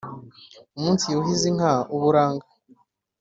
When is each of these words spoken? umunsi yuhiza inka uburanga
umunsi 0.77 1.03
yuhiza 1.13 1.45
inka 1.51 1.73
uburanga 1.95 2.45